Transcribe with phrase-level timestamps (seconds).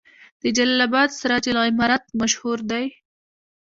[0.41, 2.85] د جلال اباد سراج العمارت مشهور دی